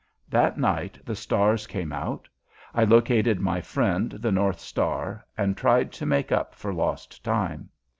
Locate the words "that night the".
0.29-1.15